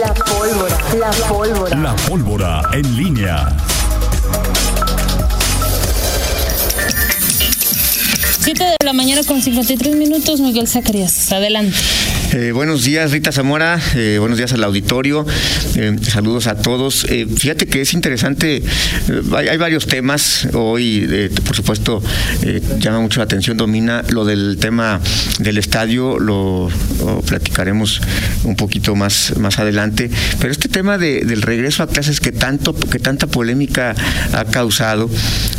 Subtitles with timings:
[0.00, 0.78] La pólvora.
[0.98, 1.76] La pólvora.
[1.76, 3.48] La pólvora en línea.
[8.40, 11.30] 7 de la mañana con 53 minutos, Miguel Zacarías.
[11.32, 11.76] Adelante.
[12.32, 13.80] Eh, buenos días, Rita Zamora.
[13.96, 15.26] Eh, buenos días al auditorio.
[15.74, 17.04] Eh, saludos a todos.
[17.36, 18.62] fíjate que es interesante.
[19.36, 20.46] Hay, varios temas.
[20.52, 22.00] Hoy, por supuesto,
[22.78, 25.00] llama mucho la atención, domina lo del tema
[25.40, 26.20] del estadio.
[26.20, 26.70] Lo,
[27.26, 28.00] platicaremos
[28.44, 30.08] un poquito más, más adelante.
[30.38, 33.96] Pero este tema del regreso a clases que tanto, que tanta polémica
[34.32, 35.10] ha causado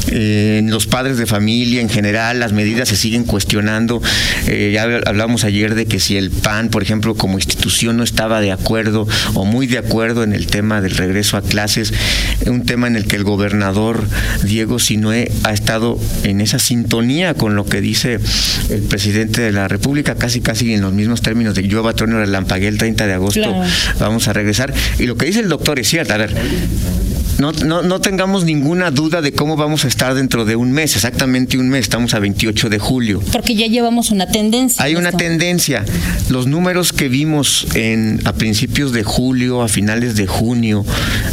[0.09, 4.01] en los padres de familia en general, las medidas se siguen cuestionando.
[4.47, 8.51] ya hablamos ayer de que si el PAN por ejemplo, como institución no estaba de
[8.51, 11.93] acuerdo o muy de acuerdo en el tema del regreso a clases,
[12.45, 14.07] un tema en el que el gobernador
[14.43, 18.19] Diego Sinue ha estado en esa sintonía con lo que dice
[18.69, 22.67] el presidente de la República, casi casi en los mismos términos de yo Tronio relampagué
[22.67, 23.53] el 30 de agosto,
[23.99, 24.73] vamos a regresar.
[24.97, 26.33] Y lo que dice el doctor es cierto, a ver,
[27.41, 30.95] no, no, no, tengamos ninguna duda de cómo vamos a estar dentro de un mes,
[30.95, 33.19] exactamente un mes, estamos a 28 de julio.
[33.31, 34.85] Porque ya llevamos una tendencia.
[34.85, 35.83] Hay una tendencia.
[36.29, 40.85] Los números que vimos en, a principios de julio, a finales de junio,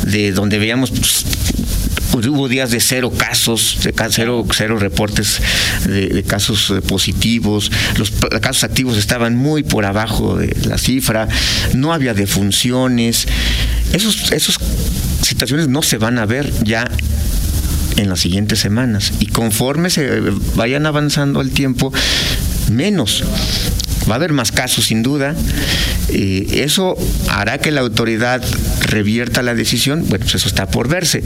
[0.05, 5.43] de donde veíamos pues, hubo días de cero casos, de cero, cero reportes
[5.87, 11.29] de, casos eh, positivos, los casos activos estaban muy por abajo de la cifra,
[11.75, 13.29] no había defunciones.
[13.93, 14.59] Esos, esos
[15.29, 16.89] situaciones no se van a ver ya
[17.97, 19.13] en las siguientes semanas.
[19.21, 20.21] Y conforme se
[20.55, 21.93] vayan avanzando el tiempo,
[22.71, 23.25] menos.
[24.09, 25.35] Va a haber más casos, sin duda.
[26.09, 26.97] y eso
[27.29, 28.43] hará que la autoridad
[28.81, 30.05] revierta la decisión.
[30.09, 31.23] Bueno, pues eso está por verse.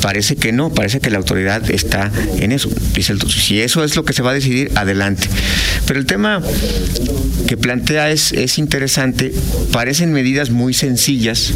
[0.00, 2.70] Parece que no, parece que la autoridad está en eso.
[2.94, 5.28] Dice si eso es lo que se va a decidir, adelante.
[5.86, 6.42] Pero el tema
[7.48, 9.32] que plantea es, es interesante.
[9.72, 11.52] Parecen medidas muy sencillas,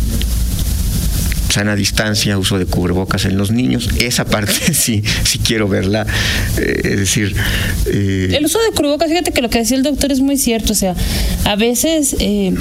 [1.51, 3.89] sana distancia, uso de cubrebocas en los niños.
[3.99, 6.07] Esa parte sí, sí quiero verla.
[6.59, 7.35] Eh, es decir.
[7.87, 10.73] Eh, el uso de cubrebocas, fíjate que lo que decía el doctor es muy cierto.
[10.73, 10.95] O sea,
[11.45, 12.55] a veces eh,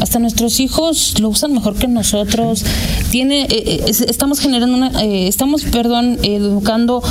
[0.00, 2.64] hasta nuestros hijos lo usan mejor que nosotros.
[3.10, 3.46] Tiene,
[3.86, 7.02] estamos generando una, estamos, perdón, educando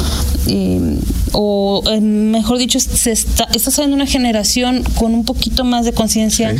[1.33, 6.55] o mejor dicho, se está, está saliendo una generación con un poquito más de conciencia.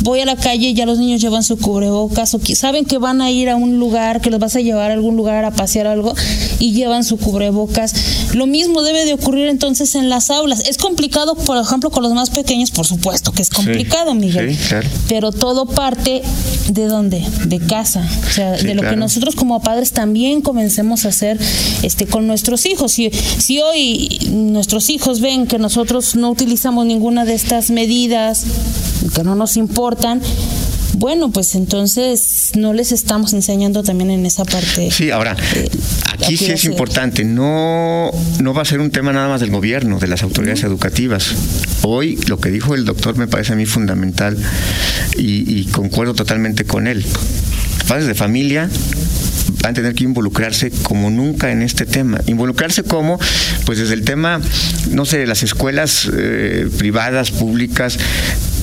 [0.00, 3.22] Voy a la calle y ya los niños llevan su cubrebocas o saben que van
[3.22, 5.86] a ir a un lugar que los vas a llevar a algún lugar a pasear
[5.86, 6.14] algo
[6.58, 7.94] y llevan su cubrebocas.
[8.34, 10.68] Lo mismo debe de ocurrir entonces en las aulas.
[10.68, 14.56] Es complicado, por ejemplo, con los más pequeños, por supuesto que es complicado, Miguel.
[15.08, 16.22] Pero todo parte
[16.68, 17.24] de dónde?
[17.46, 18.08] De casa.
[18.26, 21.38] O sea, de lo que nosotros como padres también comencemos a hacer
[21.82, 22.92] este con nuestros hijos.
[22.92, 28.44] Si, si hoy nuestros hijos ven que nosotros no utilizamos ninguna de estas medidas,
[29.14, 30.20] que no nos importan,
[30.96, 34.90] bueno, pues entonces no les estamos enseñando también en esa parte.
[34.90, 35.68] Sí, ahora, eh,
[36.12, 39.98] aquí sí es importante, no, no va a ser un tema nada más del gobierno,
[39.98, 41.34] de las autoridades educativas.
[41.82, 44.36] Hoy lo que dijo el doctor me parece a mí fundamental
[45.16, 47.04] y, y concuerdo totalmente con él.
[47.86, 48.68] Padres de familia
[49.62, 52.20] van a tener que involucrarse como nunca en este tema.
[52.26, 53.18] Involucrarse como,
[53.64, 54.40] pues desde el tema,
[54.90, 57.98] no sé, las escuelas eh, privadas, públicas,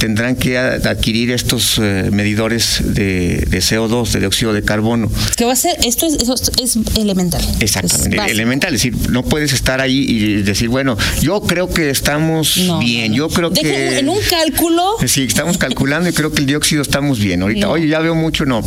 [0.03, 5.09] tendrán que adquirir estos eh, medidores de, CO2, de dióxido de carbono.
[5.37, 5.77] ¿Qué va a ser?
[5.85, 6.29] Esto es,
[6.61, 7.41] es elemental.
[7.61, 8.75] Exactamente, elemental.
[8.75, 13.29] Es decir, no puedes estar ahí y decir, bueno, yo creo que estamos bien, yo
[13.29, 13.99] creo que...
[13.99, 14.97] En un cálculo...
[15.07, 17.41] Sí, estamos calculando y creo que el dióxido estamos bien.
[17.41, 18.61] Ahorita, oye, ya veo mucho, no.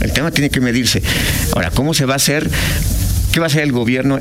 [0.00, 1.02] El tema tiene que medirse.
[1.54, 2.50] Ahora, ¿cómo se va a hacer?
[3.32, 4.18] ¿Qué va a hacer el gobierno?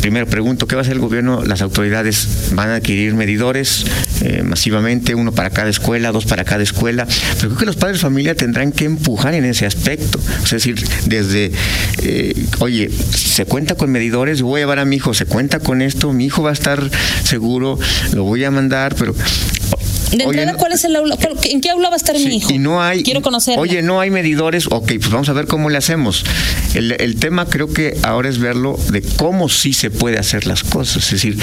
[0.00, 1.44] Primero pregunto, ¿qué va a hacer el gobierno?
[1.44, 3.84] Las autoridades van a adquirir medidores
[4.22, 7.98] eh, masivamente, uno para cada escuela, dos para cada escuela, pero creo que los padres
[7.98, 10.20] de familia tendrán que empujar en ese aspecto.
[10.42, 10.76] Es decir,
[11.06, 11.52] desde,
[12.02, 15.82] eh, oye, se cuenta con medidores, voy a llevar a mi hijo, se cuenta con
[15.82, 16.90] esto, mi hijo va a estar
[17.24, 17.78] seguro,
[18.12, 19.14] lo voy a mandar, pero
[20.16, 21.16] de entrada, ¿cuál es el aula?
[21.44, 22.52] ¿En qué aula va a estar mi hijo?
[22.52, 23.02] Y no hay.
[23.02, 23.58] Quiero conocer.
[23.58, 24.66] Oye, no hay medidores.
[24.70, 26.24] Ok, pues vamos a ver cómo le hacemos.
[26.74, 31.04] El, tema creo que ahora es verlo de cómo sí se puede hacer las cosas.
[31.04, 31.36] Es decir,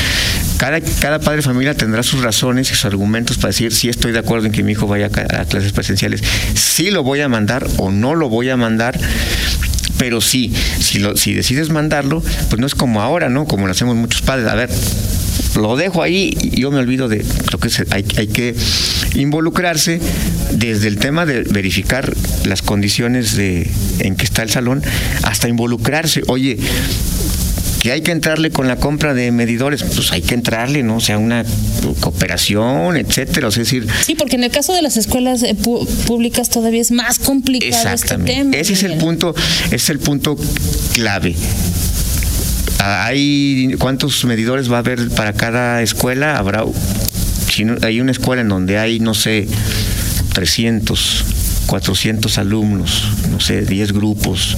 [0.58, 4.12] cada, cada padre de familia tendrá sus razones y sus argumentos para decir si estoy
[4.12, 6.22] de acuerdo en que mi hijo vaya a clases presenciales,
[6.54, 9.00] si lo voy a mandar o no lo voy a mandar
[10.06, 13.46] pero sí, si, lo, decides mandarlo, pues no es como ahora, ¿no?
[13.46, 14.48] Como lo hacemos muchos padres.
[14.48, 14.70] A ver,
[15.56, 18.54] lo dejo ahí y yo me olvido de, creo que hay, hay que
[19.16, 20.00] involucrarse
[20.52, 22.14] desde el tema de verificar
[22.46, 23.68] las condiciones de,
[23.98, 24.84] en que está el salón
[25.24, 26.22] hasta involucrarse.
[26.28, 26.60] Oye,
[27.86, 30.96] que hay que entrarle con la compra de medidores, pues hay que entrarle, ¿no?
[30.96, 31.46] O sea, una
[32.00, 33.50] cooperación, etcétera.
[33.50, 33.88] O sea, es decir.
[34.04, 38.18] Sí, porque en el caso de las escuelas eh, públicas todavía es más complicado este
[38.18, 38.56] tema.
[38.56, 39.36] Ese es el punto,
[39.70, 40.36] es el punto
[40.96, 41.36] clave.
[42.80, 46.66] Ah, hay cuántos medidores va a haber para cada escuela habrá
[47.52, 49.48] si hay una escuela en donde hay no sé
[50.34, 51.35] 300
[51.66, 54.56] 400 alumnos, no sé, 10 grupos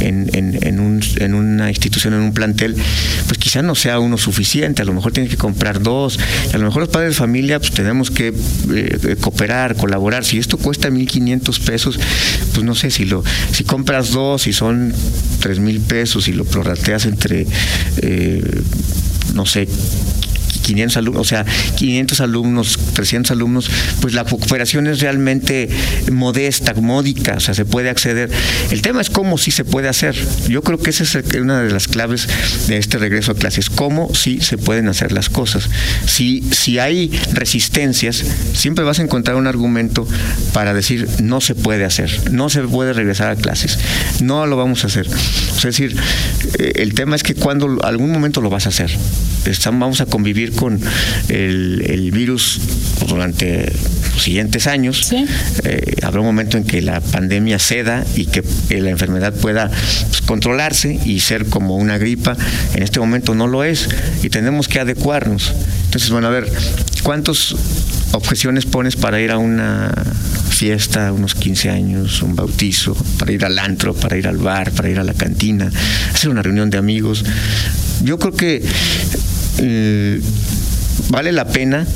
[0.00, 2.76] en, en, un, en, una institución, en un plantel,
[3.26, 6.18] pues quizá no sea uno suficiente, a lo mejor tiene que comprar dos,
[6.52, 8.32] a lo mejor los padres de familia pues tenemos que
[8.74, 11.98] eh, cooperar, colaborar, si esto cuesta 1.500 pesos,
[12.52, 14.92] pues no sé, si, lo, si compras dos y son
[15.40, 17.46] 3.000 pesos y lo prorrateas entre,
[17.98, 18.62] eh,
[19.34, 19.68] no sé,
[20.64, 21.44] 500 alumnos, o sea,
[21.76, 23.70] 500 alumnos, 300 alumnos,
[24.00, 25.68] pues la cooperación es realmente
[26.10, 28.30] modesta, módica, o sea, se puede acceder.
[28.70, 30.16] El tema es cómo sí se puede hacer.
[30.48, 32.26] Yo creo que esa es una de las claves
[32.66, 35.68] de este regreso a clases, cómo sí se pueden hacer las cosas.
[36.06, 38.24] Si, si hay resistencias,
[38.54, 40.08] siempre vas a encontrar un argumento
[40.52, 43.78] para decir no se puede hacer, no se puede regresar a clases,
[44.22, 45.06] no lo vamos a hacer.
[45.06, 45.96] es decir,
[46.58, 48.90] eh, el tema es que cuando algún momento lo vas a hacer,
[49.72, 50.80] vamos a convivir con
[51.28, 52.60] el, virus
[53.08, 53.72] durante
[54.12, 55.12] los siguientes años.
[55.64, 60.20] Eh, habrá un momento en que la pandemia ceda y que la enfermedad pueda pues,
[60.22, 62.36] controlarse y ser como una gripa.
[62.74, 63.88] En este momento no lo es
[64.22, 65.52] y tenemos que adecuarnos.
[65.86, 66.50] Entonces, bueno, a ver,
[67.02, 67.54] ¿cuántas
[68.12, 69.92] objeciones pones para ir a una
[70.50, 74.88] fiesta, unos 15 años, un bautizo, para ir al antro, para ir al bar, para
[74.88, 75.70] ir a la cantina,
[76.12, 77.24] hacer una reunión de amigos?
[78.02, 78.62] Yo creo que
[81.10, 81.86] vale la pena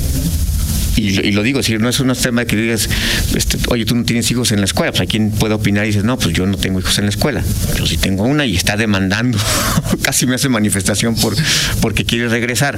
[0.99, 2.89] y, lo digo, si no es un tema que digas,
[3.35, 5.87] este, oye, tú no tienes hijos en la escuela, pues hay quien puede opinar y
[5.87, 7.41] dices, no, pues yo no tengo hijos en la escuela,
[7.71, 9.37] pero si tengo una y está demandando,
[10.01, 11.35] casi me hace manifestación por
[11.81, 12.77] porque quiere regresar.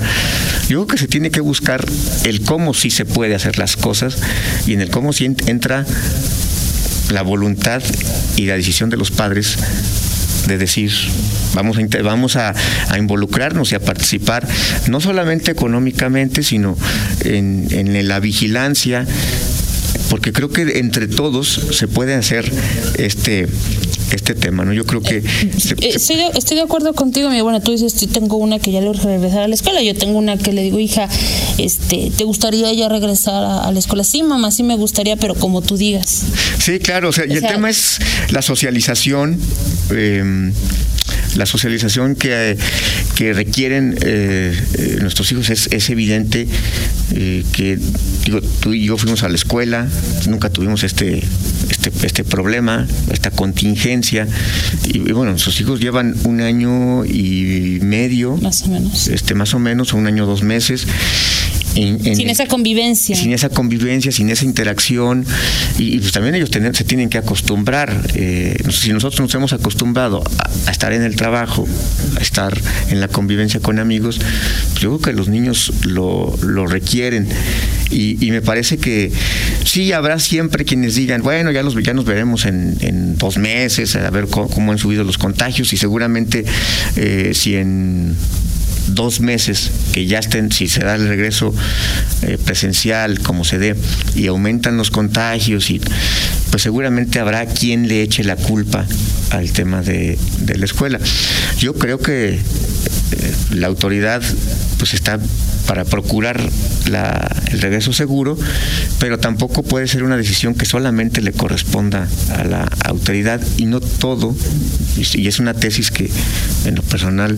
[0.70, 1.84] Yo creo que se tiene que buscar
[2.24, 4.18] el cómo sí se puede hacer las cosas
[4.68, 5.86] y en el cómo sí entra
[7.12, 7.82] la voluntad
[8.38, 9.58] y la decisión de los padres
[10.48, 10.92] de decir,
[11.54, 12.54] vamos a, vamos a,
[12.98, 14.48] involucrarnos y a participar,
[14.88, 16.78] no solamente económicamente, sino
[17.24, 19.06] en, en la vigilancia,
[20.10, 22.52] porque creo que entre todos se puede hacer
[22.98, 23.48] este
[24.16, 24.74] este tema, ¿no?
[24.74, 25.18] Yo creo que...
[25.18, 25.24] Eh,
[25.96, 26.18] estoy,
[26.56, 29.44] de, acuerdo contigo, mi bueno, tú dices, yo tengo una que ya le urge regresar
[29.44, 31.08] a la escuela, yo tengo una que le digo, hija,
[31.58, 34.04] este, ¿te gustaría ya regresar a, la escuela?
[34.04, 36.24] Sí, mamá, sí me gustaría, pero como tú digas.
[36.60, 38.00] Sí, claro, o sea, y el tema es
[38.30, 39.40] la socialización.
[39.92, 40.52] Eh,
[41.36, 42.58] la socialización que,
[43.16, 46.48] que requieren eh, eh, nuestros hijos es, es evidente
[47.14, 47.78] eh, que
[48.26, 49.88] digo, tú y yo fuimos a la escuela,
[50.28, 51.22] nunca tuvimos este,
[51.70, 54.28] este, este problema, esta contingencia,
[54.86, 59.60] y, bueno, nuestros hijos llevan un año y medio, más o menos, este, más o
[59.60, 60.86] menos, un año, dos meses,
[61.74, 63.16] sin esa convivencia.
[63.16, 65.26] Sin esa convivencia, sin esa interacción.
[65.78, 68.10] Y, pues también ellos se tienen que acostumbrar.
[68.16, 70.24] Eh, si nosotros nos hemos acostumbrado
[70.68, 71.68] a, estar en el trabajo,
[72.18, 72.58] a estar
[72.90, 76.36] en la convivencia con amigos, pues yo creo que los niños lo,
[76.68, 77.28] requieren.
[77.90, 79.12] Y, me parece que
[79.66, 84.10] sí habrá siempre quienes digan, bueno, ya, los, ya nos veremos en, dos meses, a
[84.10, 86.46] ver cómo, han subido los contagios y seguramente
[86.96, 88.16] eh, si en
[88.88, 91.54] dos meses que ya estén, si se da el regreso
[92.22, 93.76] eh, presencial como se dé
[94.16, 95.82] y aumentan los contagios y
[96.50, 98.86] pues seguramente habrá quien le eche la culpa
[99.30, 101.00] al tema de, de la escuela.
[101.58, 102.40] Yo creo que eh,
[103.52, 104.22] la autoridad
[104.78, 105.20] pues está
[105.72, 106.38] para procurar
[106.86, 108.38] el regreso seguro,
[109.00, 113.80] pero tampoco puede ser una decisión que solamente le corresponda a la autoridad y no
[113.80, 114.36] todo,
[114.98, 116.12] y es una tesis que
[116.66, 117.38] en lo personal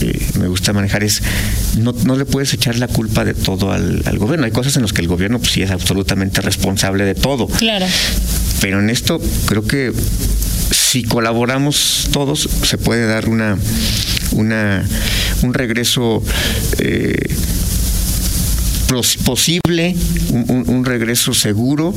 [0.00, 1.20] eh, me gusta manejar, es
[1.76, 4.46] no, no, le puedes echar la culpa de todo al, gobierno.
[4.46, 7.48] Hay cosas en las que el gobierno pues, sí es absolutamente responsable de todo.
[7.48, 7.86] Claro.
[8.60, 9.92] Pero en esto creo que
[10.70, 13.58] si colaboramos todos, se puede dar una,
[14.30, 14.84] una
[15.42, 16.22] un regreso
[16.78, 17.16] eh,
[19.24, 19.96] posible,
[20.30, 21.94] un, regreso seguro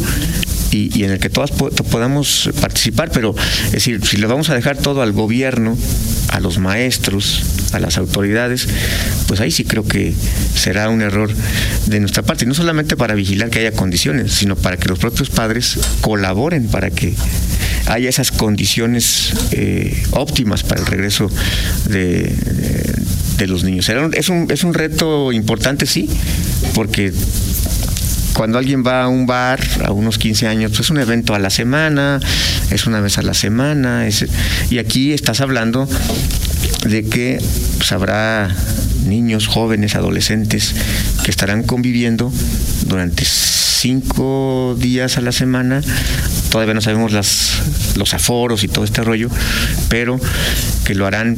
[0.72, 3.36] y, en el que todas podamos participar, pero
[3.66, 5.78] es decir, si le vamos a dejar todo al gobierno,
[6.30, 8.68] a los maestros, a las autoridades,
[9.28, 10.14] pues ahí sí creo que
[10.56, 11.34] será un error
[11.88, 15.30] de nuestra parte, no solamente para vigilar que haya condiciones, sino para que los propios
[15.30, 17.14] padres colaboren para que
[17.88, 21.30] haya esas condiciones eh, óptimas para el regreso
[21.90, 22.96] de, de,
[23.46, 23.88] los niños.
[24.14, 26.10] Es un, es un reto importante, sí,
[26.74, 27.14] porque
[28.34, 31.40] cuando alguien va a un bar a unos 15 años, pues es un evento a
[31.40, 32.20] la semana,
[32.70, 34.08] es una vez a la semana,
[34.70, 35.88] y aquí estás hablando
[36.88, 37.42] de que
[37.78, 38.56] pues, habrá
[39.08, 40.76] niños, jóvenes, adolescentes
[41.24, 42.32] que estarán conviviendo
[42.86, 45.82] durante cinco días a la semana.
[46.52, 47.60] Todavía no sabemos las,
[47.96, 49.30] los aforos y todo este rollo,
[49.90, 50.20] pero
[50.86, 51.38] que lo harán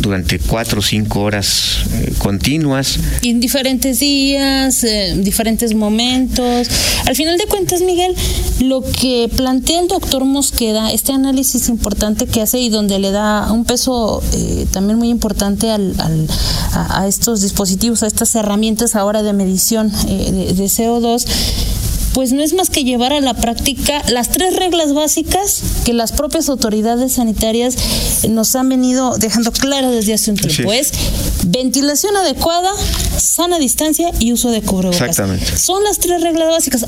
[0.00, 2.98] durante cuatro o cinco horas eh, continuas.
[3.22, 6.68] En diferentes días, eh, diferentes momentos.
[7.06, 8.14] Al final de cuentas, Miguel,
[8.60, 13.52] lo que plantea el doctor Mosqueda, este análisis importante que hace y donde le da
[13.52, 15.94] un peso eh, también muy importante al,
[16.72, 21.26] a, estos dispositivos, a estas herramientas ahora de medición de, de CO2,
[22.16, 26.12] pues no es más que llevar a la práctica las tres reglas básicas que las
[26.12, 27.76] propias autoridades sanitarias
[28.28, 30.72] nos han venido dejando claras desde hace un tiempo.
[30.72, 30.92] Es
[31.46, 32.70] ventilación adecuada,
[33.18, 35.00] sana distancia y uso de cubrebocas.
[35.00, 35.58] Exactamente.
[35.58, 36.86] Son las tres reglas básicas.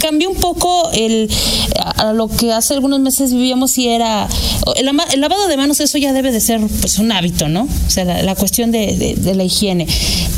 [0.00, 1.30] cambió un poco el
[1.96, 4.28] a, lo que hace algunos meses vivíamos y era
[4.76, 7.68] el, lavado de manos, eso ya debe de ser pues un hábito, ¿no?
[7.86, 9.86] O sea, la, cuestión de, de, la higiene.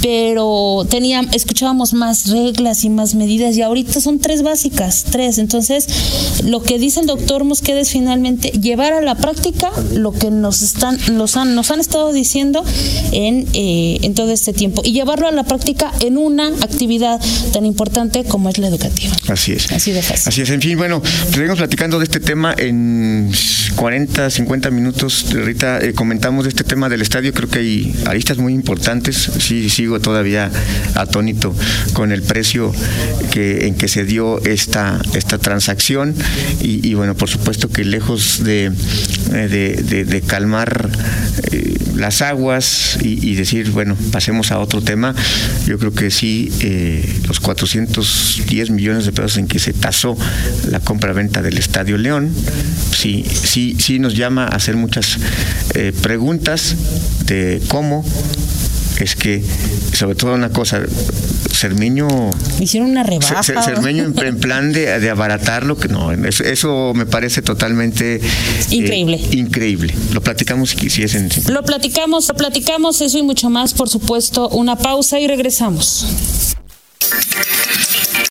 [0.03, 5.39] Pero tenía, escuchábamos más reglas y más medidas y ahorita son tres básicas, tres.
[5.39, 10.31] Entonces, lo que dice el doctor Mosqueda es finalmente llevar a la práctica lo que
[10.31, 12.65] nos están, los han, nos han estado diciendo
[13.13, 17.21] en, eh, en todo este tiempo y llevarlo a la práctica en una actividad
[17.53, 19.13] tan importante como es la educativa.
[19.29, 19.71] Así es.
[19.73, 20.29] Así de fácil.
[20.29, 20.51] Así es.
[20.51, 23.31] En fin, bueno, seguimos platicando de este tema en
[23.77, 25.27] 40, 50 minutos.
[25.35, 27.33] Ahorita eh, comentamos de este tema del estadio.
[27.33, 29.31] Creo que hay aristas muy importantes.
[29.39, 30.51] Sí, sigo todavía
[30.95, 31.55] atónito
[31.93, 32.73] con el precio
[33.33, 36.15] que, en que se dio esta, esta transacción.
[36.61, 38.73] Y, bueno, por supuesto que lejos de,
[39.33, 40.91] eh, de, calmar
[41.51, 45.15] eh, las aguas y, decir, bueno, pasemos a otro tema,
[45.67, 50.17] yo creo que sí, eh, los 410 millones de pesos en que se tasó
[50.71, 52.33] la compra-venta del Estadio León,
[52.97, 55.19] sí, sí, sí nos llama a hacer muchas
[56.03, 56.77] preguntas
[57.27, 58.05] de cómo
[59.03, 59.43] es que,
[59.93, 60.81] sobre todo una cosa,
[61.63, 62.09] Cermeño.
[62.59, 63.43] Hicieron una rebaja.
[63.43, 68.17] Cermeño en, plan de, abaratarlo, que no, eso, me parece totalmente.
[68.17, 68.21] Eh,
[68.71, 69.21] increíble.
[69.31, 69.95] increíble.
[70.13, 71.29] Lo platicamos si, si es en.
[71.49, 74.49] Lo platicamos, lo platicamos, eso y mucho más, por supuesto.
[74.49, 76.57] Una pausa y regresamos.